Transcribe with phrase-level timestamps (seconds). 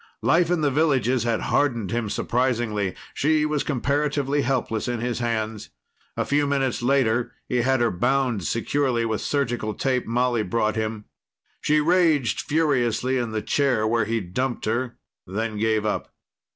[0.23, 2.95] Life in the villages had hardened him surprisingly.
[3.13, 5.69] She was comparatively helpless in his hands.
[6.17, 11.05] A few minutes later, he had her bound securely with surgical tape Molly brought him.
[11.61, 16.11] She raged furiously in the chair where he'd dumped her, then gave up.